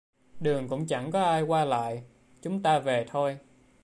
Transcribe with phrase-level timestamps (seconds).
[0.39, 2.03] Đường cũng chẳng có ai qua lại,
[2.41, 3.39] chúng ta về thôi